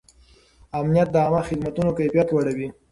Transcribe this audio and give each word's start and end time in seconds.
امنیت 0.79 1.07
د 1.11 1.15
عامه 1.25 1.41
خدمتونو 1.49 1.95
کیفیت 1.99 2.27
لوړوي. 2.31 2.67